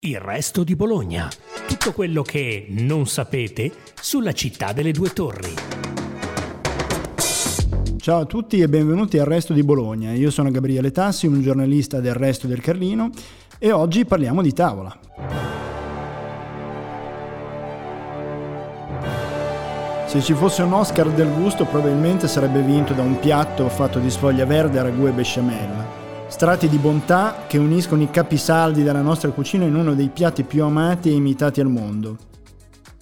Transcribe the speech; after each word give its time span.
Il 0.00 0.20
resto 0.20 0.62
di 0.62 0.76
Bologna. 0.76 1.28
Tutto 1.66 1.92
quello 1.92 2.22
che 2.22 2.66
non 2.68 3.08
sapete 3.08 3.72
sulla 4.00 4.30
città 4.30 4.72
delle 4.72 4.92
due 4.92 5.12
torri. 5.12 5.52
Ciao 7.98 8.20
a 8.20 8.24
tutti 8.24 8.60
e 8.60 8.68
benvenuti 8.68 9.18
al 9.18 9.26
Resto 9.26 9.52
di 9.52 9.64
Bologna. 9.64 10.12
Io 10.12 10.30
sono 10.30 10.52
Gabriele 10.52 10.92
Tassi, 10.92 11.26
un 11.26 11.42
giornalista 11.42 11.98
del 11.98 12.14
Resto 12.14 12.46
del 12.46 12.60
Carlino 12.60 13.10
e 13.58 13.72
oggi 13.72 14.04
parliamo 14.04 14.40
di 14.40 14.52
tavola. 14.52 14.96
Se 20.06 20.22
ci 20.22 20.34
fosse 20.34 20.62
un 20.62 20.74
Oscar 20.74 21.10
del 21.10 21.32
gusto 21.32 21.64
probabilmente 21.64 22.28
sarebbe 22.28 22.62
vinto 22.62 22.92
da 22.92 23.02
un 23.02 23.18
piatto 23.18 23.68
fatto 23.68 23.98
di 23.98 24.10
sfoglia 24.10 24.46
verde, 24.46 24.80
ragù 24.80 25.08
e 25.08 25.10
besciamella. 25.10 25.97
Strati 26.28 26.68
di 26.68 26.76
bontà 26.76 27.46
che 27.48 27.58
uniscono 27.58 28.02
i 28.02 28.10
capisaldi 28.10 28.82
della 28.82 29.02
nostra 29.02 29.30
cucina 29.30 29.64
in 29.64 29.74
uno 29.74 29.94
dei 29.94 30.08
piatti 30.08 30.44
più 30.44 30.62
amati 30.62 31.08
e 31.08 31.14
imitati 31.14 31.60
al 31.60 31.68
mondo. 31.68 32.16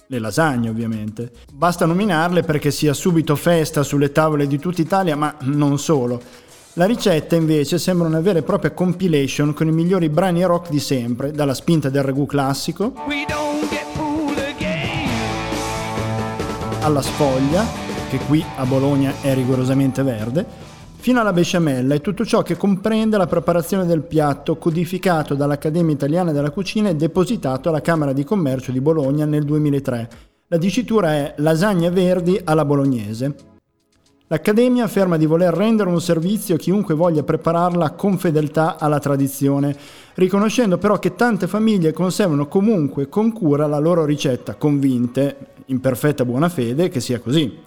Le 0.07 0.19
lasagne, 0.19 0.69
ovviamente. 0.69 1.31
Basta 1.53 1.85
nominarle 1.85 2.41
perché 2.43 2.71
sia 2.71 2.93
subito 2.93 3.35
festa 3.35 3.83
sulle 3.83 4.11
tavole 4.11 4.47
di 4.47 4.57
tutta 4.57 4.81
Italia, 4.81 5.15
ma 5.15 5.35
non 5.41 5.77
solo. 5.77 6.21
La 6.73 6.85
ricetta 6.85 7.35
invece 7.35 7.77
sembra 7.77 8.07
una 8.07 8.21
vera 8.21 8.39
e 8.39 8.43
propria 8.43 8.71
compilation 8.71 9.53
con 9.53 9.67
i 9.67 9.71
migliori 9.71 10.09
brani 10.09 10.43
rock 10.43 10.69
di 10.69 10.79
sempre, 10.79 11.31
dalla 11.31 11.53
spinta 11.53 11.89
del 11.89 12.03
ragù 12.03 12.25
classico 12.25 12.93
alla 16.87 17.01
sfoglia, 17.01 17.65
che 18.09 18.17
qui 18.19 18.43
a 18.55 18.65
Bologna 18.65 19.13
è 19.21 19.33
rigorosamente 19.33 20.03
verde, 20.03 20.45
fino 20.99 21.21
alla 21.21 21.31
besciamella 21.31 21.95
e 21.95 22.01
tutto 22.01 22.25
ciò 22.25 22.41
che 22.41 22.57
comprende 22.57 23.17
la 23.17 23.27
preparazione 23.27 23.85
del 23.85 24.01
piatto 24.01 24.57
codificato 24.57 25.35
dall'Accademia 25.35 25.93
Italiana 25.93 26.31
della 26.31 26.51
Cucina 26.51 26.89
e 26.89 26.95
depositato 26.95 27.69
alla 27.69 27.81
Camera 27.81 28.11
di 28.13 28.23
Commercio 28.23 28.71
di 28.71 28.81
Bologna 28.81 29.25
nel 29.25 29.45
2003. 29.45 30.09
La 30.47 30.57
dicitura 30.57 31.13
è 31.13 31.33
lasagna 31.37 31.89
verdi 31.89 32.39
alla 32.43 32.65
bolognese. 32.65 33.35
L'Accademia 34.29 34.83
afferma 34.83 35.15
di 35.15 35.25
voler 35.25 35.53
rendere 35.53 35.89
un 35.89 36.01
servizio 36.01 36.55
a 36.55 36.57
chiunque 36.57 36.95
voglia 36.95 37.23
prepararla 37.23 37.91
con 37.91 38.17
fedeltà 38.17 38.77
alla 38.77 38.99
tradizione, 38.99 39.73
riconoscendo 40.15 40.77
però 40.77 40.99
che 40.99 41.15
tante 41.15 41.47
famiglie 41.47 41.93
conservano 41.93 42.47
comunque 42.47 43.07
con 43.07 43.31
cura 43.31 43.67
la 43.67 43.79
loro 43.79 44.03
ricetta, 44.03 44.55
convinte, 44.55 45.37
in 45.67 45.79
perfetta 45.79 46.25
buona 46.25 46.49
fede, 46.49 46.89
che 46.89 46.99
sia 46.99 47.21
così. 47.21 47.59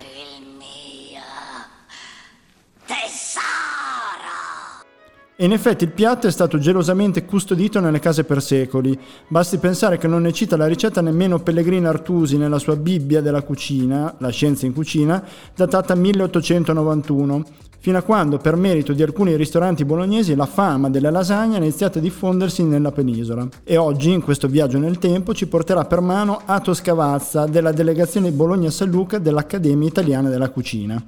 E 5.41 5.47
in 5.47 5.53
effetti 5.53 5.85
il 5.85 5.93
piatto 5.93 6.27
è 6.27 6.31
stato 6.31 6.59
gelosamente 6.59 7.25
custodito 7.25 7.81
nelle 7.81 7.99
case 7.99 8.25
per 8.25 8.43
secoli. 8.43 9.01
Basti 9.27 9.57
pensare 9.57 9.97
che 9.97 10.07
non 10.07 10.21
ne 10.21 10.35
cita 10.35 10.55
la 10.55 10.67
ricetta 10.67 11.01
nemmeno 11.01 11.39
Pellegrino 11.39 11.89
Artusi 11.89 12.37
nella 12.37 12.59
sua 12.59 12.77
Bibbia 12.77 13.23
della 13.23 13.41
cucina, 13.41 14.17
La 14.19 14.29
scienza 14.29 14.67
in 14.67 14.75
cucina, 14.75 15.25
datata 15.57 15.95
1891, 15.95 17.43
fino 17.79 17.97
a 17.97 18.03
quando, 18.03 18.37
per 18.37 18.57
merito 18.57 18.93
di 18.93 19.03
alcuni 19.03 19.35
ristoranti 19.35 19.87
bolognesi, 19.87 20.35
la 20.35 20.45
fama 20.45 20.91
delle 20.91 21.11
lasagne 21.11 21.55
ha 21.55 21.61
iniziato 21.61 21.97
a 21.97 22.03
diffondersi 22.03 22.63
nella 22.63 22.93
penisola. 22.93 23.49
E 23.65 23.79
oggi, 23.79 24.13
in 24.13 24.21
questo 24.21 24.47
viaggio 24.47 24.77
nel 24.77 24.99
tempo, 24.99 25.33
ci 25.33 25.47
porterà 25.47 25.87
per 25.87 26.03
mano 26.03 26.43
Ato 26.45 26.75
Scavazza 26.75 27.47
della 27.47 27.73
delegazione 27.73 28.31
Bologna-San 28.31 28.91
Luca 28.91 29.17
dell'Accademia 29.17 29.89
Italiana 29.89 30.29
della 30.29 30.51
Cucina. 30.51 31.03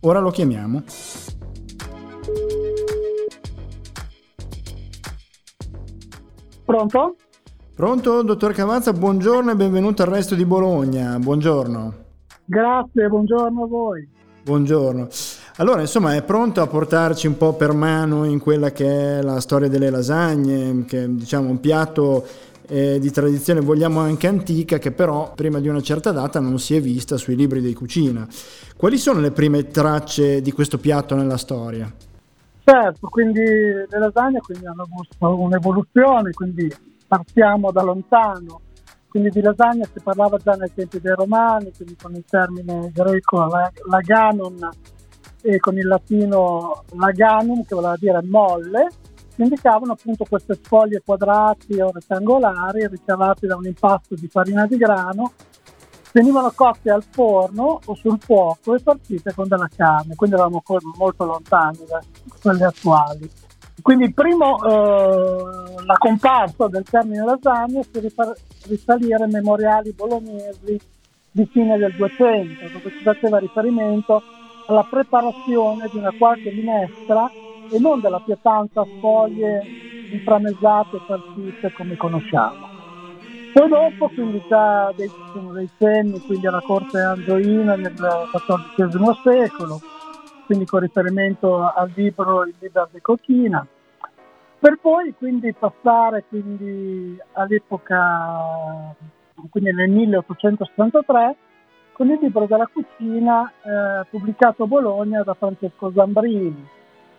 Ora 0.00 0.18
lo 0.18 0.30
chiamiamo. 0.30 0.82
Pronto? 6.64 7.16
Pronto, 7.74 8.22
dottor 8.22 8.54
Cavazza, 8.54 8.92
buongiorno 8.92 9.50
e 9.50 9.54
benvenuto 9.54 10.02
al 10.02 10.08
resto 10.08 10.34
di 10.34 10.46
Bologna. 10.46 11.18
Buongiorno. 11.18 11.94
Grazie, 12.46 13.08
buongiorno 13.08 13.64
a 13.64 13.66
voi. 13.66 14.08
Buongiorno. 14.42 15.08
Allora, 15.56 15.82
insomma, 15.82 16.14
è 16.14 16.22
pronto 16.22 16.62
a 16.62 16.66
portarci 16.66 17.26
un 17.26 17.36
po' 17.36 17.52
per 17.52 17.72
mano 17.72 18.24
in 18.24 18.38
quella 18.38 18.72
che 18.72 19.18
è 19.18 19.22
la 19.22 19.40
storia 19.40 19.68
delle 19.68 19.90
lasagne, 19.90 20.84
che 20.86 21.04
è 21.04 21.08
diciamo 21.08 21.50
un 21.50 21.60
piatto 21.60 22.26
eh, 22.66 22.98
di 22.98 23.10
tradizione 23.10 23.60
vogliamo 23.60 24.00
anche 24.00 24.26
antica 24.26 24.78
che 24.78 24.90
però 24.90 25.32
prima 25.34 25.60
di 25.60 25.68
una 25.68 25.82
certa 25.82 26.12
data 26.12 26.40
non 26.40 26.58
si 26.58 26.74
è 26.74 26.80
vista 26.80 27.18
sui 27.18 27.36
libri 27.36 27.60
di 27.60 27.74
cucina. 27.74 28.26
Quali 28.74 28.96
sono 28.96 29.20
le 29.20 29.32
prime 29.32 29.68
tracce 29.68 30.40
di 30.40 30.52
questo 30.52 30.78
piatto 30.78 31.14
nella 31.14 31.36
storia? 31.36 31.92
Certo, 32.66 33.08
quindi 33.08 33.42
le 33.42 33.86
lasagne 33.90 34.40
quindi 34.40 34.66
hanno 34.66 34.84
avuto 34.84 35.42
un'evoluzione, 35.42 36.30
quindi 36.30 36.72
partiamo 37.06 37.70
da 37.70 37.82
lontano. 37.82 38.62
Quindi 39.06 39.28
di 39.28 39.42
lasagna 39.42 39.84
si 39.84 40.00
parlava 40.02 40.38
già 40.38 40.52
nei 40.52 40.72
tempi 40.74 40.98
dei 40.98 41.14
romani, 41.14 41.70
quindi 41.76 41.94
con 42.00 42.14
il 42.14 42.24
termine 42.26 42.90
greco 42.90 43.46
laganon 43.88 44.68
e 45.42 45.58
con 45.58 45.76
il 45.76 45.86
latino 45.86 46.84
laganum, 46.96 47.64
che 47.64 47.74
voleva 47.74 47.96
dire 47.98 48.22
molle, 48.22 48.88
indicavano 49.36 49.92
appunto 49.92 50.24
queste 50.26 50.54
sfoglie 50.54 51.02
quadrati 51.04 51.78
o 51.80 51.90
rettangolari 51.92 52.88
ricavate 52.88 53.46
da 53.46 53.56
un 53.56 53.66
impasto 53.66 54.14
di 54.14 54.26
farina 54.26 54.66
di 54.66 54.78
grano 54.78 55.32
venivano 56.14 56.52
cotte 56.54 56.92
al 56.92 57.02
forno 57.02 57.80
o 57.84 57.94
sul 57.96 58.20
fuoco 58.20 58.72
e 58.72 58.80
partite 58.80 59.34
con 59.34 59.48
della 59.48 59.68
carne, 59.74 60.14
quindi 60.14 60.36
eravamo 60.36 60.62
molto 60.96 61.24
lontani 61.24 61.78
da 61.88 62.00
quelle 62.40 62.64
attuali. 62.64 63.28
Quindi 63.82 64.14
primo, 64.14 64.64
eh, 64.64 65.84
la 65.84 65.96
comparsa 65.98 66.68
del 66.68 66.84
termine 66.84 67.24
lasagna 67.24 67.82
si 67.82 67.98
rifà 67.98 68.32
risalire 68.68 69.24
ai 69.24 69.30
memoriali 69.30 69.92
bolognesi 69.92 70.80
di 71.32 71.46
fine 71.46 71.76
del 71.78 71.92
200, 71.96 72.68
dove 72.72 72.90
si 72.96 73.02
faceva 73.02 73.38
riferimento 73.38 74.22
alla 74.68 74.86
preparazione 74.88 75.88
di 75.90 75.98
una 75.98 76.12
qualche 76.16 76.52
minestra 76.52 77.28
e 77.72 77.78
non 77.80 78.00
della 78.00 78.20
pietanza 78.20 78.84
sfoglie 78.84 79.62
inframesate 80.12 80.96
e 80.96 81.00
farcite 81.08 81.72
come 81.72 81.96
conosciamo. 81.96 82.73
Poi 83.54 83.68
dopo, 83.68 84.08
quindi 84.08 84.42
già 84.48 84.92
dei, 84.96 85.08
dei 85.52 85.70
cenni, 85.78 86.20
quindi 86.22 86.44
alla 86.48 86.60
corte 86.60 86.98
androina 86.98 87.76
nel 87.76 87.94
XIV 87.94 89.22
secolo, 89.22 89.80
quindi 90.46 90.64
con 90.64 90.80
riferimento 90.80 91.62
al 91.62 91.88
libro 91.94 92.44
Il 92.46 92.54
Liber 92.58 92.88
di 92.90 93.00
Cochina, 93.00 93.64
per 94.58 94.78
poi 94.80 95.14
quindi 95.16 95.52
passare 95.52 96.24
quindi 96.28 97.16
all'epoca, 97.34 98.92
quindi 99.48 99.72
nel 99.72 99.88
1873, 99.88 101.36
con 101.92 102.10
il 102.10 102.18
libro 102.20 102.46
della 102.46 102.66
cucina 102.66 103.48
eh, 103.62 104.04
pubblicato 104.10 104.64
a 104.64 104.66
Bologna 104.66 105.22
da 105.22 105.34
Francesco 105.34 105.92
Zambrini, 105.94 106.66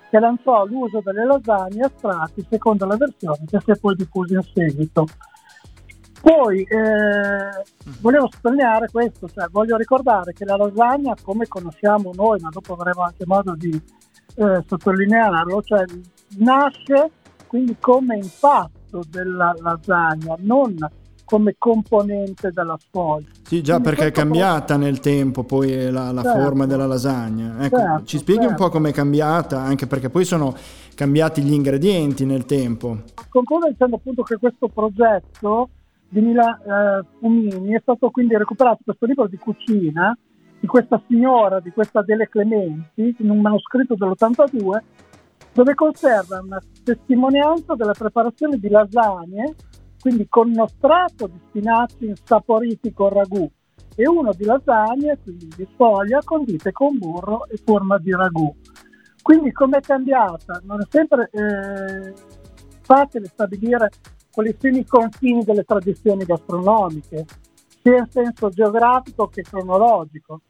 che 0.10 0.20
lanciò 0.20 0.66
l'uso 0.66 1.00
delle 1.02 1.26
lasagne 1.26 1.86
a 1.86 1.92
strati 1.96 2.46
secondo 2.50 2.86
la 2.86 2.98
versione 2.98 3.46
che 3.48 3.62
si 3.62 3.72
è 3.72 3.78
poi 3.78 3.96
diffusa 3.96 4.34
in 4.34 4.42
seguito. 4.42 5.06
Poi 6.26 6.64
eh, 6.64 7.64
volevo 8.02 8.28
sottolineare 8.32 8.88
questo, 8.92 9.30
cioè 9.30 9.46
voglio 9.52 9.78
ricordare 9.78 10.34
che 10.34 10.44
la 10.44 10.56
lasagna, 10.56 11.14
come 11.22 11.48
conosciamo 11.48 12.10
noi, 12.16 12.40
ma 12.40 12.50
dopo 12.50 12.74
avremo 12.74 13.04
anche 13.04 13.26
modo 13.28 13.54
di 13.54 13.70
eh, 13.70 14.64
sottolinearlo, 14.66 15.62
cioè 15.62 15.84
nasce 16.40 17.12
quindi 17.46 17.78
come 17.80 18.16
impasto 18.16 19.04
della 19.08 19.54
lasagna, 19.60 20.36
non 20.40 20.76
come 21.26 21.58
componente 21.60 22.50
della 22.52 22.76
sfoglia. 22.80 23.28
Sì, 23.44 23.62
già 23.62 23.74
Quindi 23.74 23.90
perché 23.90 24.08
è 24.08 24.12
cambiata 24.12 24.78
nel 24.78 25.00
tempo 25.02 25.44
poi 25.44 25.92
la, 25.92 26.12
la 26.12 26.24
certo. 26.24 26.42
forma 26.42 26.66
della 26.66 26.88
lasagna. 26.88 27.64
Ecco, 27.64 27.78
certo, 27.78 28.06
ci 28.06 28.18
spieghi 28.18 28.46
certo. 28.46 28.50
un 28.50 28.56
po' 28.56 28.64
certo. 28.64 28.78
come 28.78 28.90
è 28.90 28.94
cambiata, 28.94 29.60
anche 29.60 29.86
perché 29.86 30.10
poi 30.10 30.26
sono 30.26 30.56
cambiati 30.96 31.44
gli 31.44 31.54
ingredienti 31.54 32.26
nel 32.26 32.46
tempo. 32.46 33.04
Concludo 33.30 33.68
dicendo 33.70 33.98
appunto 33.98 34.24
che 34.24 34.38
questo 34.38 34.68
progetto 34.70 35.70
di 36.10 36.22
Mila 36.22 36.58
eh, 36.58 37.06
Fumini 37.20 37.74
è 37.74 37.80
stato 37.82 38.10
quindi 38.10 38.38
recuperato 38.38 38.80
questo 38.84 39.06
libro 39.06 39.28
di 39.28 39.38
cucina 39.38 40.18
di 40.66 40.68
questa 40.68 41.02
signora, 41.08 41.60
di 41.60 41.70
questa 41.70 42.02
Dele 42.02 42.28
Clementi, 42.28 43.16
in 43.20 43.30
un 43.30 43.40
manoscritto 43.40 43.94
dell'82, 43.96 44.82
dove 45.54 45.76
conserva 45.76 46.42
una 46.42 46.60
testimonianza 46.84 47.76
della 47.76 47.94
preparazione 47.94 48.58
di 48.58 48.70
lasagne, 48.70 49.54
quindi 50.00 50.28
con 50.28 50.50
uno 50.50 50.68
strato 50.68 51.28
di 51.28 51.40
spinaci 51.48 52.08
insaporiti 52.08 52.94
con 52.94 53.10
ragù 53.10 53.50
e 53.96 54.08
uno 54.08 54.34
di 54.34 54.44
lasagne, 54.44 55.20
quindi 55.22 55.48
di 55.56 55.68
sfoglia, 55.72 56.20
condite 56.24 56.72
con 56.72 56.98
burro 56.98 57.48
e 57.48 57.58
forma 57.64 58.00
di 58.00 58.12
ragù. 58.12 58.54
Quindi 59.22 59.52
com'è 59.52 59.80
cambiata? 59.82 60.62
Non 60.66 60.82
è 60.82 60.86
sempre 60.90 61.30
eh, 61.32 62.14
facile 62.82 63.26
stabilire 63.28 63.90
quali 64.36 64.54
sono 64.60 64.78
i 64.78 64.86
confini 64.86 65.46
delle 65.46 65.64
tradizioni 65.64 66.26
gastronomiche, 66.26 67.26
sia 67.82 67.98
in 67.98 68.08
senso 68.10 68.50
geografico 68.50 69.28
che 69.28 69.44
cronologico, 69.44 70.42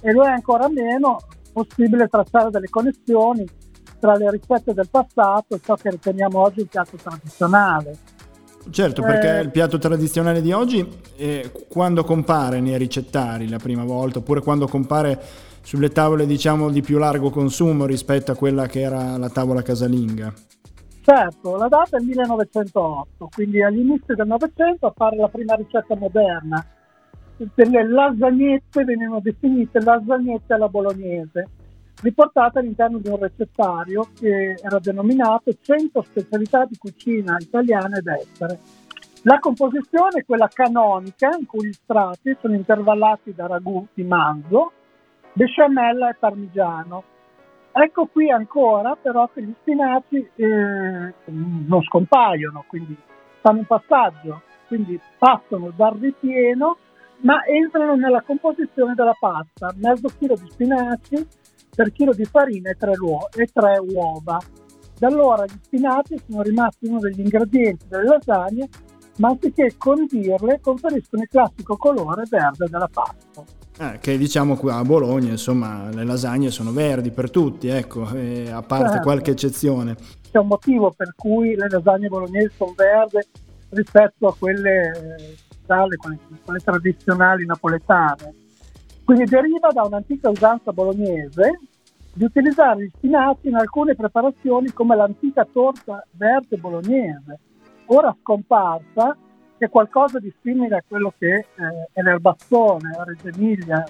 e 0.00 0.10
lo 0.12 0.24
è 0.24 0.30
ancora 0.30 0.70
meno 0.70 1.18
possibile 1.52 2.08
tracciare 2.08 2.48
delle 2.48 2.68
connessioni 2.70 3.46
tra 4.00 4.16
le 4.16 4.30
ricette 4.30 4.72
del 4.72 4.88
passato 4.90 5.54
e 5.54 5.60
ciò 5.62 5.74
che 5.74 5.90
riteniamo 5.90 6.38
oggi 6.38 6.60
un 6.60 6.66
piatto 6.66 6.96
tradizionale. 6.96 7.98
Certo, 8.70 9.02
perché 9.02 9.38
eh, 9.38 9.42
il 9.42 9.50
piatto 9.50 9.78
tradizionale 9.78 10.40
di 10.40 10.52
oggi, 10.52 10.86
eh, 11.16 11.52
quando 11.68 12.04
compare 12.04 12.60
nei 12.60 12.78
ricettari 12.78 13.48
la 13.48 13.58
prima 13.58 13.84
volta, 13.84 14.18
oppure 14.18 14.40
quando 14.40 14.66
compare 14.66 15.20
sulle 15.62 15.90
tavole 15.90 16.26
diciamo 16.26 16.70
di 16.70 16.80
più 16.80 16.96
largo 16.96 17.30
consumo 17.30 17.84
rispetto 17.84 18.32
a 18.32 18.34
quella 18.34 18.66
che 18.66 18.80
era 18.80 19.16
la 19.18 19.28
tavola 19.28 19.62
casalinga? 19.62 20.32
Certo, 21.06 21.56
la 21.56 21.68
data 21.68 21.98
è 21.98 22.00
1908, 22.00 23.28
quindi 23.32 23.62
all'inizio 23.62 24.16
del 24.16 24.26
Novecento 24.26 24.88
appare 24.88 25.14
la 25.14 25.28
prima 25.28 25.54
ricetta 25.54 25.94
moderna. 25.94 26.66
Le 27.36 27.88
lasagnette 27.88 28.82
venivano 28.82 29.20
definite 29.20 29.80
lasagnette 29.80 30.54
alla 30.54 30.66
bolognese, 30.66 31.48
riportate 32.02 32.58
all'interno 32.58 32.98
di 32.98 33.08
un 33.08 33.20
recettario 33.20 34.08
che 34.18 34.56
era 34.60 34.80
denominato 34.80 35.52
100 35.62 36.02
specialità 36.02 36.64
di 36.64 36.76
cucina 36.76 37.36
italiana 37.38 37.98
ed 37.98 38.08
estere. 38.08 38.58
La 39.22 39.38
composizione 39.38 40.22
è 40.22 40.24
quella 40.24 40.48
canonica, 40.52 41.36
in 41.38 41.46
cui 41.46 41.68
gli 41.68 41.72
strati 41.72 42.36
sono 42.40 42.54
intervallati 42.54 43.32
da 43.32 43.46
ragù 43.46 43.86
di 43.94 44.02
manzo, 44.02 44.72
besciamella 45.34 46.10
e 46.10 46.16
parmigiano. 46.18 47.04
Ecco 47.78 48.06
qui 48.06 48.30
ancora 48.30 48.96
però 48.96 49.28
che 49.28 49.42
gli 49.42 49.52
spinaci 49.60 50.30
eh, 50.36 51.14
non 51.26 51.82
scompaiono, 51.82 52.64
quindi 52.66 52.96
fanno 53.42 53.58
un 53.58 53.66
passaggio, 53.66 54.40
quindi 54.66 54.98
passano 55.18 55.70
dal 55.76 55.94
ripieno 56.00 56.78
ma 57.18 57.44
entrano 57.44 57.94
nella 57.94 58.22
composizione 58.22 58.94
della 58.94 59.14
pasta, 59.18 59.74
mezzo 59.76 60.08
chilo 60.18 60.36
di 60.36 60.48
spinaci 60.48 61.26
per 61.74 61.92
chilo 61.92 62.14
di 62.14 62.24
farina 62.24 62.70
e 62.70 62.76
tre, 62.76 62.92
e 62.92 63.46
tre 63.52 63.78
uova. 63.78 64.38
Da 64.98 65.06
allora 65.08 65.44
gli 65.44 65.58
spinaci 65.60 66.16
sono 66.26 66.40
rimasti 66.40 66.86
uno 66.86 66.98
degli 66.98 67.20
ingredienti 67.20 67.88
delle 67.88 68.04
lasagne, 68.04 68.68
ma 69.18 69.28
anziché 69.28 69.74
condirle 69.76 70.60
conferiscono 70.62 71.22
il 71.22 71.28
classico 71.28 71.76
colore 71.76 72.22
verde 72.26 72.68
della 72.70 72.88
pasta. 72.90 73.65
Eh, 73.78 73.98
che 74.00 74.16
diciamo 74.16 74.56
qui 74.56 74.70
a 74.70 74.82
Bologna, 74.82 75.30
insomma, 75.30 75.90
le 75.90 76.04
lasagne 76.04 76.50
sono 76.50 76.72
verdi 76.72 77.10
per 77.10 77.30
tutti, 77.30 77.68
ecco, 77.68 78.08
eh, 78.14 78.50
a 78.50 78.62
parte 78.62 78.88
certo. 78.88 79.02
qualche 79.02 79.32
eccezione. 79.32 79.96
C'è 80.30 80.38
un 80.38 80.46
motivo 80.46 80.92
per 80.96 81.12
cui 81.14 81.54
le 81.54 81.68
lasagne 81.68 82.08
bolognesi 82.08 82.54
sono 82.56 82.72
verdi 82.74 83.18
rispetto 83.70 84.28
a 84.28 84.34
quelle, 84.38 85.16
eh, 85.18 85.36
dalle, 85.66 85.96
quelle, 85.96 86.18
quelle 86.42 86.60
tradizionali 86.60 87.44
napoletane. 87.44 88.34
Quindi 89.04 89.24
deriva 89.24 89.68
da 89.70 89.82
un'antica 89.82 90.30
usanza 90.30 90.72
bolognese 90.72 91.60
di 92.14 92.24
utilizzare 92.24 92.82
gli 92.82 92.90
spinaci 92.96 93.48
in 93.48 93.56
alcune 93.56 93.94
preparazioni 93.94 94.72
come 94.72 94.96
l'antica 94.96 95.46
torta 95.52 96.02
verde 96.12 96.56
bolognese, 96.56 97.38
ora 97.86 98.16
scomparsa 98.22 99.14
è 99.58 99.68
qualcosa 99.68 100.18
di 100.18 100.32
simile 100.42 100.76
a 100.76 100.84
quello 100.86 101.12
che 101.18 101.34
eh, 101.34 101.46
è 101.92 102.02
l'erbazzone, 102.02 102.90
la 102.96 103.04
Reggio 103.04 103.28
Emilia. 103.28 103.84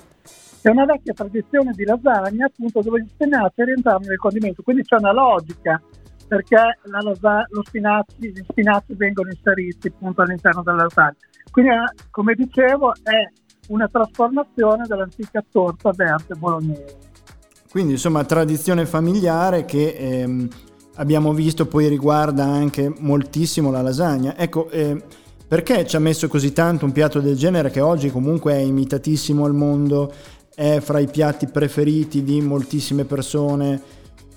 È 0.60 0.68
una 0.70 0.84
vecchia 0.84 1.12
tradizione 1.12 1.72
di 1.72 1.84
lasagna 1.84 2.46
appunto 2.46 2.80
dove 2.80 3.00
gli 3.00 3.08
spinaci 3.08 3.64
rientravano 3.64 4.06
nel 4.06 4.18
condimento, 4.18 4.62
quindi 4.62 4.82
c'è 4.82 4.96
una 4.98 5.12
logica 5.12 5.80
perché 6.26 6.56
lasa- 6.82 7.46
spinaci, 7.62 8.14
gli 8.18 8.44
spinaci 8.48 8.94
vengono 8.94 9.30
inseriti 9.30 9.88
appunto 9.88 10.22
all'interno 10.22 10.62
della 10.62 10.82
lasagna. 10.82 11.16
Quindi 11.50 11.70
eh, 11.70 12.04
come 12.10 12.34
dicevo 12.34 12.92
è 13.02 13.30
una 13.68 13.88
trasformazione 13.88 14.84
dell'antica 14.86 15.44
torta 15.50 15.90
verde 15.92 16.34
bolognese. 16.34 16.98
Quindi 17.70 17.92
insomma 17.92 18.24
tradizione 18.24 18.86
familiare 18.86 19.64
che 19.64 19.94
ehm, 19.96 20.48
abbiamo 20.96 21.32
visto 21.32 21.66
poi 21.66 21.88
riguarda 21.88 22.44
anche 22.44 22.92
moltissimo 22.98 23.70
la 23.70 23.82
lasagna. 23.82 24.36
Ecco, 24.36 24.68
eh, 24.70 25.02
perché 25.48 25.86
ci 25.86 25.96
ha 25.96 26.00
messo 26.00 26.28
così 26.28 26.52
tanto 26.52 26.84
un 26.84 26.92
piatto 26.92 27.20
del 27.20 27.36
genere 27.36 27.70
che 27.70 27.80
oggi 27.80 28.10
comunque 28.10 28.54
è 28.54 28.58
imitatissimo 28.58 29.44
al 29.44 29.54
mondo, 29.54 30.12
è 30.54 30.80
fra 30.80 30.98
i 30.98 31.06
piatti 31.06 31.46
preferiti 31.46 32.22
di 32.22 32.40
moltissime 32.40 33.04
persone, 33.04 33.80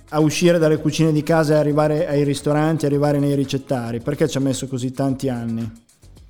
a 0.10 0.20
uscire 0.20 0.58
dalle 0.58 0.78
cucine 0.78 1.12
di 1.12 1.24
casa 1.24 1.56
e 1.56 1.58
arrivare 1.58 2.08
ai 2.08 2.24
ristoranti, 2.24 2.86
arrivare 2.86 3.20
nei 3.20 3.36
ricettari? 3.36 4.00
Perché 4.00 4.28
ci 4.28 4.38
ha 4.38 4.42
messo 4.42 4.68
così 4.68 4.92
tanti 4.92 5.30
anni? 5.30 5.88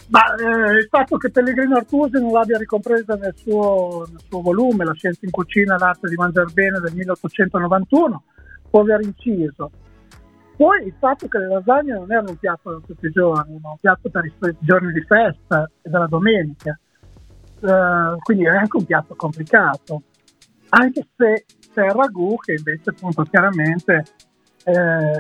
Ma, 0.08 0.22
eh, 0.36 0.78
il 0.78 0.88
fatto 0.90 1.18
che 1.18 1.30
Pellegrino 1.30 1.76
Artusi 1.76 2.20
non 2.20 2.32
l'abbia 2.32 2.58
ricompresa 2.58 3.14
nel 3.16 3.34
suo, 3.36 4.08
nel 4.10 4.22
suo 4.28 4.42
volume, 4.42 4.84
La 4.84 4.94
scienza 4.94 5.20
in 5.22 5.30
cucina, 5.30 5.78
l'arte 5.78 6.10
di 6.10 6.16
mangiare 6.16 6.52
bene 6.52 6.80
del 6.80 6.94
1891, 6.96 8.24
può 8.70 8.82
aver 8.82 9.02
inciso. 9.02 9.72
Poi 10.60 10.88
il 10.88 10.94
fatto 11.00 11.30
che 11.30 11.38
le 11.38 11.48
lasagne 11.48 11.94
non 11.94 12.12
erano 12.12 12.32
un 12.32 12.36
piatto 12.36 12.72
da 12.72 12.80
tutti 12.86 13.06
i 13.06 13.12
giorni, 13.12 13.58
ma 13.62 13.70
un 13.70 13.78
piatto 13.80 14.10
per 14.10 14.26
i 14.26 14.56
giorni 14.60 14.92
di 14.92 15.02
festa 15.04 15.72
e 15.82 15.90
della 15.90 16.06
domenica. 16.06 16.78
Uh, 17.62 18.18
quindi 18.22 18.44
è 18.44 18.50
anche 18.50 18.76
un 18.76 18.84
piatto 18.84 19.16
complicato, 19.16 20.02
anche 20.68 21.08
se 21.16 21.46
c'è 21.74 21.86
il 21.86 21.92
ragù 21.92 22.36
che 22.42 22.56
invece 22.58 22.90
appunto 22.90 23.24
chiaramente 23.24 24.04
è 24.66 25.12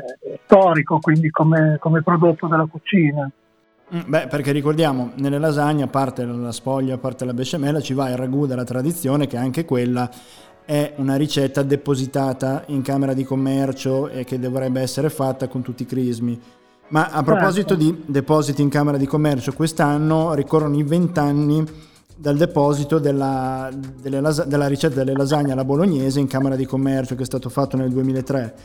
storico, 0.44 1.00
quindi 1.00 1.30
come, 1.30 1.78
come 1.80 2.04
prodotto 2.04 2.48
della 2.48 2.68
cucina. 2.70 3.32
Mm, 3.96 4.02
beh, 4.08 4.28
perché 4.28 4.52
ricordiamo, 4.52 5.14
nelle 5.16 5.40
lasagne, 5.40 5.84
a 5.84 5.88
parte 5.88 6.26
la 6.26 6.52
sfoglia, 6.52 6.96
a 6.96 6.98
parte 6.98 7.24
la 7.24 7.34
besciamella, 7.34 7.80
ci 7.80 7.94
va 7.94 8.10
il 8.10 8.18
ragù 8.18 8.46
della 8.46 8.66
tradizione, 8.66 9.26
che 9.26 9.38
anche 9.38 9.64
quella 9.64 10.10
è 10.70 10.94
una 10.98 11.16
ricetta 11.16 11.64
depositata 11.64 12.62
in 12.68 12.84
Camera 12.84 13.16
di 13.16 13.24
Commercio 13.24 14.08
e 14.08 14.24
che 14.24 14.38
dovrebbe 14.38 14.82
essere 14.82 15.10
fatta 15.10 15.48
con 15.48 15.64
tutti 15.64 15.82
i 15.82 15.88
crismi. 15.88 16.40
Ma 16.90 17.08
a 17.08 17.24
proposito 17.24 17.74
di 17.74 18.04
depositi 18.06 18.62
in 18.62 18.70
Camera 18.70 18.98
di 18.98 19.08
Commercio, 19.08 19.52
quest'anno 19.54 20.36
ricorrono 20.36 20.78
i 20.78 20.84
vent'anni 20.84 21.66
dal 22.16 22.38
deposito 22.38 23.00
della, 23.00 23.68
las- 24.04 24.46
della, 24.46 24.68
ricetta 24.68 25.04
delle 25.04 25.14
lasagne 25.14 25.54
alla 25.54 25.66
bolognese 25.66 26.20
in 26.20 26.28
Camera 26.28 26.56
di 26.56 26.68
Commercio 26.68 27.16
che 27.16 27.24
è 27.24 27.26
stato 27.26 27.50
fatto 27.50 27.76
nel 27.76 27.90
2003. 27.90 28.56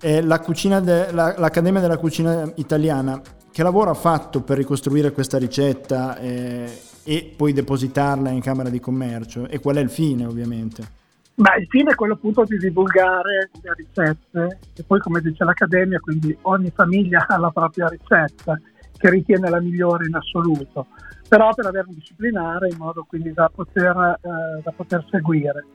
E 0.00 0.22
la 0.22 0.42
de- 0.80 1.12
la- 1.12 1.36
L'Accademia 1.38 1.80
della 1.80 1.98
Cucina 1.98 2.50
Italiana 2.56 3.22
che 3.52 3.62
lavoro 3.62 3.90
ha 3.90 3.94
fatto 3.94 4.40
per 4.40 4.56
ricostruire 4.56 5.12
questa 5.12 5.38
ricetta 5.38 6.18
eh, 6.18 6.76
e 7.04 7.34
poi 7.36 7.52
depositarla 7.52 8.30
in 8.30 8.40
Camera 8.40 8.68
di 8.68 8.80
Commercio 8.80 9.46
e 9.46 9.60
qual 9.60 9.76
è 9.76 9.80
il 9.80 9.90
fine 9.90 10.26
ovviamente? 10.26 11.04
Ma 11.36 11.54
il 11.56 11.66
fine 11.68 11.90
è 11.90 11.94
quello 11.94 12.14
appunto 12.14 12.44
di 12.44 12.56
divulgare 12.56 13.50
le 13.60 13.74
ricette 13.74 14.58
e 14.74 14.82
poi 14.84 15.00
come 15.00 15.20
dice 15.20 15.44
l'Accademia, 15.44 16.00
quindi 16.00 16.36
ogni 16.42 16.70
famiglia 16.74 17.24
ha 17.28 17.36
la 17.36 17.50
propria 17.50 17.88
ricetta 17.88 18.58
che 18.96 19.10
ritiene 19.10 19.50
la 19.50 19.60
migliore 19.60 20.06
in 20.06 20.14
assoluto, 20.14 20.86
però 21.28 21.52
per 21.52 21.66
avere 21.66 21.88
un 21.88 21.94
disciplinare 21.94 22.70
in 22.70 22.78
modo 22.78 23.04
quindi 23.06 23.34
da 23.34 23.50
poter, 23.54 24.18
eh, 24.22 24.62
da 24.62 24.72
poter 24.74 25.04
seguire. 25.10 25.66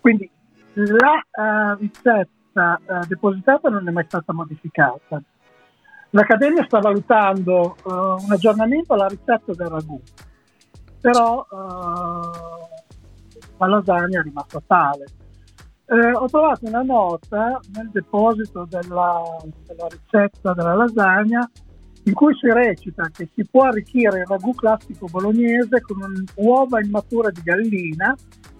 Quindi 0.00 0.28
la 0.74 1.16
eh, 1.16 1.76
ricetta 1.78 2.78
eh, 2.86 3.06
depositata 3.08 3.70
non 3.70 3.88
è 3.88 3.90
mai 3.90 4.04
stata 4.04 4.34
modificata. 4.34 5.22
L'Accademia 6.10 6.64
sta 6.64 6.78
valutando 6.80 7.74
eh, 7.76 7.90
un 7.90 8.30
aggiornamento 8.32 8.92
alla 8.92 9.08
ricetta 9.08 9.54
del 9.54 9.68
ragù, 9.68 9.98
però 11.00 11.46
la 13.58 13.66
lasagna 13.66 14.20
è 14.20 14.22
rimasta 14.22 14.62
tale. 14.66 15.04
Eh, 15.88 16.12
ho 16.12 16.26
trovato 16.26 16.66
una 16.66 16.82
nota 16.82 17.60
nel 17.74 17.90
deposito 17.92 18.66
della, 18.68 19.22
della, 19.66 19.86
ricetta 19.88 20.52
della 20.52 20.74
lasagna 20.74 21.48
in 22.02 22.12
cui 22.12 22.34
si 22.34 22.50
recita 22.50 23.08
che 23.12 23.28
si 23.34 23.46
può 23.48 23.66
arricchire 23.66 24.20
il 24.20 24.26
ragù 24.26 24.52
classico 24.52 25.06
bolognese 25.06 25.80
con 25.80 26.24
uova 26.36 26.80
immatura 26.80 27.30
di 27.30 27.40
gallina 27.42 28.16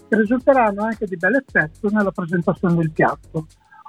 che 0.08 0.16
risulteranno 0.16 0.84
anche 0.84 1.06
di 1.06 1.16
bel 1.16 1.34
effetto 1.34 1.88
nella 1.90 2.12
presentazione 2.12 2.74
del 2.76 2.92
piatto. 2.92 3.46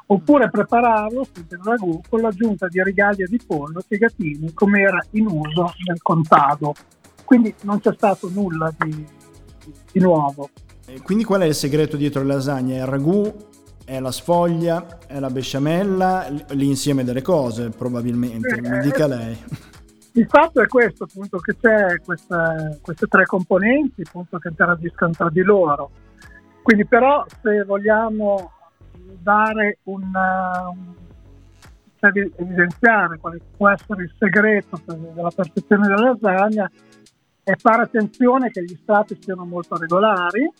Oppure 0.09 0.49
prepararlo 0.49 1.27
il 1.35 1.59
ragù 1.63 1.99
con 2.09 2.21
l'aggiunta 2.21 2.67
di 2.67 2.81
rigaglie 2.81 3.25
di 3.25 3.39
pollo 3.45 3.83
piegatini 3.87 4.51
come 4.53 4.81
era 4.81 4.99
in 5.11 5.27
uso 5.27 5.73
nel 5.85 6.01
contado. 6.01 6.73
Quindi 7.23 7.53
non 7.63 7.79
c'è 7.79 7.93
stato 7.93 8.29
nulla 8.31 8.73
di, 8.79 9.05
di 9.91 9.99
nuovo 9.99 10.49
quindi 11.03 11.23
qual 11.23 11.41
è 11.41 11.45
il 11.45 11.53
segreto 11.53 11.97
dietro 11.97 12.21
le 12.21 12.33
lasagne? 12.33 12.77
È 12.77 12.81
il 12.81 12.85
ragù? 12.85 13.35
È 13.83 13.99
la 13.99 14.11
sfoglia? 14.11 14.99
È 15.05 15.19
la 15.19 15.29
besciamella? 15.29 16.27
L'insieme 16.49 17.03
delle 17.03 17.21
cose 17.21 17.69
probabilmente, 17.69 18.61
mi 18.61 18.79
dica 18.79 19.07
lei. 19.07 19.37
Il 20.13 20.27
fatto 20.27 20.61
è 20.61 20.67
questo, 20.67 21.03
appunto, 21.03 21.37
che 21.37 21.55
c'è 21.59 21.99
queste, 22.03 22.79
queste 22.81 23.05
tre 23.07 23.25
componenti 23.25 24.01
appunto, 24.05 24.39
che 24.39 24.47
interagiscono 24.47 25.11
tra 25.11 25.29
di 25.29 25.41
loro. 25.41 25.91
Quindi 26.63 26.85
però 26.85 27.23
se 27.41 27.63
vogliamo 27.63 28.51
dare 29.21 29.79
un 29.83 30.11
cioè 31.99 32.11
evidenziare 32.35 33.17
quale 33.17 33.39
può 33.55 33.69
essere 33.69 34.03
il 34.03 34.13
segreto 34.17 34.79
della 34.85 35.31
perfezione 35.35 35.87
della 35.87 36.17
lasagna 36.19 36.69
è 37.43 37.55
fare 37.55 37.83
attenzione 37.83 38.51
che 38.51 38.63
gli 38.63 38.77
strati 38.81 39.17
siano 39.21 39.45
molto 39.45 39.77
regolari, 39.77 40.51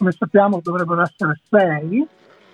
come 0.00 0.12
sappiamo 0.12 0.60
dovrebbero 0.62 1.02
essere 1.02 1.38
6, 1.50 2.08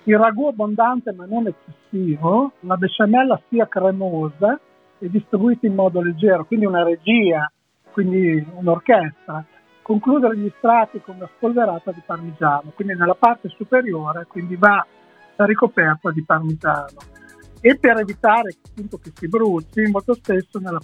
il 0.04 0.18
ragù 0.18 0.48
abbondante 0.48 1.12
ma 1.12 1.26
non 1.26 1.46
eccessivo, 1.46 2.54
la 2.60 2.76
besciamella 2.76 3.40
sia 3.48 3.68
cremosa 3.68 4.58
e 4.98 5.08
distribuiti 5.08 5.66
in 5.66 5.76
modo 5.76 6.02
leggero, 6.02 6.44
quindi 6.44 6.66
una 6.66 6.82
regia, 6.82 7.48
quindi 7.92 8.44
un'orchestra. 8.52 9.44
Concludere 9.80 10.36
gli 10.36 10.52
strati 10.58 11.00
con 11.00 11.14
una 11.14 11.30
spolverata 11.36 11.92
di 11.92 12.02
parmigiano, 12.04 12.72
quindi 12.74 12.96
nella 12.96 13.14
parte 13.14 13.48
superiore 13.50 14.26
quindi 14.26 14.56
va 14.56 14.84
ricoperta 15.36 16.10
di 16.10 16.24
parmigiano. 16.24 16.98
E 17.60 17.78
per 17.78 18.00
evitare 18.00 18.56
appunto, 18.70 18.98
che 18.98 19.12
si 19.14 19.28
bruci, 19.28 19.88
molto 19.88 20.14
spesso 20.14 20.58
nella 20.58 20.80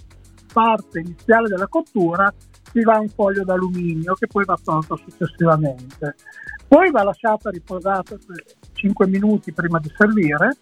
parte 0.53 0.99
iniziale 0.99 1.49
della 1.49 1.67
cottura 1.67 2.33
si 2.73 2.81
va 2.81 2.97
un 2.97 3.07
foglio 3.07 3.43
d'alluminio 3.43 4.15
che 4.15 4.27
poi 4.27 4.43
va 4.43 4.57
tolto 4.61 4.97
successivamente. 4.97 6.15
Poi 6.67 6.89
va 6.91 7.03
lasciata 7.03 7.51
riposata 7.51 8.17
5 8.73 9.07
minuti 9.07 9.53
prima 9.53 9.79
di 9.79 9.91
servire 9.95 10.57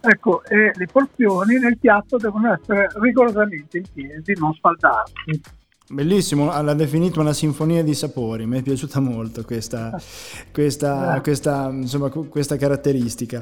ecco, 0.00 0.44
e 0.44 0.72
le 0.74 0.86
porzioni 0.90 1.58
nel 1.58 1.78
piatto 1.78 2.16
devono 2.16 2.52
essere 2.52 2.88
rigorosamente 3.00 3.78
in 3.78 3.84
piedi, 3.92 4.34
non 4.38 4.52
sfaldarsi. 4.54 5.40
Bellissimo, 5.88 6.46
l'ha 6.46 6.74
definito 6.74 7.20
una 7.20 7.32
sinfonia 7.32 7.84
di 7.84 7.94
sapori, 7.94 8.44
mi 8.44 8.58
è 8.58 8.62
piaciuta 8.62 8.98
molto 8.98 9.44
questa, 9.44 9.96
questa, 10.52 11.20
questa, 11.22 11.68
insomma, 11.70 12.08
questa 12.08 12.56
caratteristica. 12.56 13.40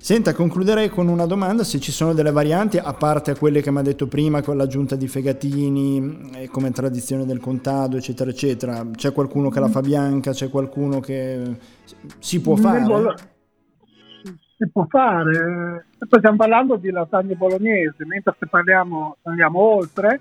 Senta, 0.00 0.32
concluderei 0.32 0.88
con 0.88 1.08
una 1.08 1.26
domanda, 1.26 1.64
se 1.64 1.80
ci 1.80 1.90
sono 1.90 2.14
delle 2.14 2.30
varianti, 2.30 2.78
a 2.78 2.94
parte 2.94 3.36
quelle 3.36 3.60
che 3.60 3.72
mi 3.72 3.78
ha 3.78 3.82
detto 3.82 4.06
prima, 4.06 4.42
con 4.42 4.56
l'aggiunta 4.56 4.94
di 4.94 5.08
fegatini, 5.08 6.30
eh, 6.34 6.48
come 6.48 6.70
tradizione 6.70 7.26
del 7.26 7.40
contado, 7.40 7.96
eccetera, 7.96 8.30
eccetera. 8.30 8.86
C'è 8.94 9.12
qualcuno 9.12 9.50
che 9.50 9.58
la 9.58 9.68
fa 9.68 9.80
bianca, 9.80 10.30
c'è 10.30 10.48
qualcuno 10.48 11.00
che 11.00 11.58
si 12.20 12.40
può 12.40 12.54
fare? 12.54 12.84
Si 14.56 14.68
può 14.70 14.86
fare, 14.88 15.86
poi 15.98 16.18
stiamo 16.18 16.36
parlando 16.36 16.76
di 16.76 16.90
lasagne 16.90 17.34
bolognesi, 17.34 18.04
mentre 18.04 18.34
se 18.38 18.46
parliamo, 18.46 19.16
andiamo 19.22 19.60
oltre, 19.60 20.20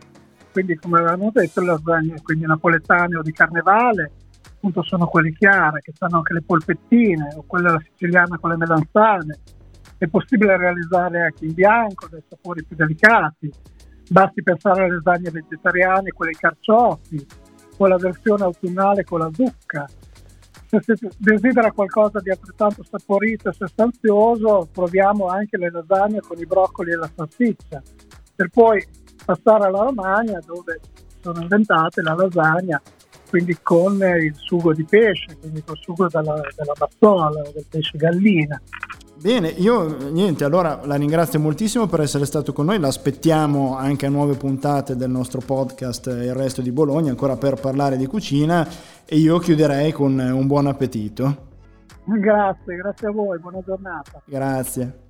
quindi 0.51 0.75
come 0.75 0.99
avevamo 0.99 1.29
detto 1.31 1.61
le 1.61 1.67
lasagne 1.67 2.21
quindi 2.23 2.45
napoletane 2.45 3.15
o 3.15 3.21
di 3.21 3.31
carnevale 3.31 4.11
appunto 4.55 4.81
sono 4.81 5.05
quelle 5.05 5.31
chiare 5.33 5.81
che 5.81 5.91
fanno 5.95 6.17
anche 6.17 6.33
le 6.33 6.41
polpettine 6.41 7.35
o 7.35 7.43
quella 7.45 7.79
siciliana 7.91 8.39
con 8.39 8.49
le 8.49 8.57
melanzane 8.57 9.39
è 9.97 10.07
possibile 10.07 10.57
realizzare 10.57 11.21
anche 11.21 11.45
in 11.45 11.53
bianco 11.53 12.07
dei 12.07 12.23
sapori 12.27 12.63
più 12.63 12.75
delicati 12.75 13.51
basti 14.09 14.43
pensare 14.43 14.83
alle 14.83 14.95
lasagne 14.95 15.31
vegetariane 15.31 16.11
quelle 16.11 16.31
ai 16.31 16.37
carciofi 16.37 17.25
o 17.77 17.87
la 17.87 17.97
versione 17.97 18.43
autunnale 18.43 19.03
con 19.03 19.19
la 19.19 19.29
zucca 19.33 19.85
se 20.69 20.81
si 20.83 21.07
desidera 21.17 21.71
qualcosa 21.71 22.19
di 22.19 22.29
altrettanto 22.29 22.83
saporito 22.83 23.49
e 23.49 23.53
sostanzioso 23.53 24.67
proviamo 24.71 25.27
anche 25.27 25.57
le 25.57 25.71
lasagne 25.71 26.19
con 26.19 26.37
i 26.37 26.45
broccoli 26.45 26.91
e 26.91 26.95
la 26.95 27.09
salsiccia 27.13 27.81
per 28.35 28.49
poi 28.49 28.85
passare 29.25 29.65
alla 29.65 29.83
Romagna 29.83 30.39
dove 30.45 30.79
sono 31.21 31.41
inventate 31.41 32.01
la 32.01 32.13
lasagna 32.13 32.81
quindi 33.29 33.57
con 33.61 33.99
il 34.01 34.33
sugo 34.35 34.73
di 34.73 34.85
pesce, 34.85 35.37
quindi 35.39 35.61
col 35.63 35.77
sugo 35.77 36.07
della, 36.07 36.39
della 36.55 36.73
bassola, 36.77 37.41
del 37.51 37.65
pesce 37.69 37.97
gallina. 37.97 38.59
Bene, 39.19 39.49
io 39.49 40.09
niente, 40.11 40.43
allora 40.43 40.79
la 40.85 40.95
ringrazio 40.95 41.39
moltissimo 41.39 41.87
per 41.87 42.01
essere 42.01 42.25
stato 42.25 42.53
con 42.53 42.65
noi, 42.65 42.79
l'aspettiamo 42.79 43.75
anche 43.75 44.05
a 44.05 44.09
nuove 44.09 44.35
puntate 44.35 44.95
del 44.95 45.09
nostro 45.09 45.41
podcast 45.43 46.05
Il 46.05 46.35
resto 46.35 46.61
di 46.61 46.71
Bologna, 46.71 47.09
ancora 47.09 47.35
per 47.35 47.55
parlare 47.55 47.97
di 47.97 48.05
cucina 48.05 48.67
e 49.05 49.17
io 49.17 49.39
chiuderei 49.39 49.91
con 49.91 50.19
un 50.19 50.45
buon 50.45 50.67
appetito. 50.67 51.45
Grazie, 52.03 52.75
grazie 52.75 53.07
a 53.07 53.11
voi, 53.11 53.39
buona 53.39 53.59
giornata. 53.65 54.21
Grazie. 54.23 55.09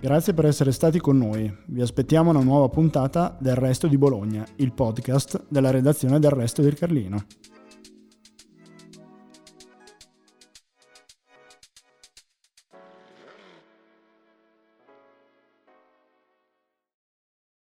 Grazie 0.00 0.32
per 0.32 0.46
essere 0.46 0.72
stati 0.72 0.98
con 0.98 1.18
noi. 1.18 1.54
Vi 1.66 1.82
aspettiamo 1.82 2.30
una 2.30 2.42
nuova 2.42 2.70
puntata 2.70 3.36
del 3.38 3.54
Resto 3.54 3.86
di 3.86 3.98
Bologna, 3.98 4.46
il 4.56 4.72
podcast 4.72 5.44
della 5.48 5.70
redazione 5.70 6.18
del 6.18 6.30
Resto 6.30 6.62
del 6.62 6.74
Carlino. 6.74 7.26